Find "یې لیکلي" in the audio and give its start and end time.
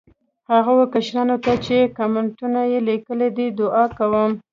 2.71-3.29